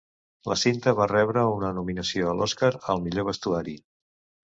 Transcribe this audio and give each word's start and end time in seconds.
La 0.51 0.55
cinta 0.61 0.93
va 0.99 1.07
rebre 1.11 1.45
una 1.59 1.71
nominació 1.81 2.33
a 2.33 2.35
l'Oscar 2.41 2.73
al 2.97 3.07
millor 3.07 3.33
vestuari. 3.33 3.81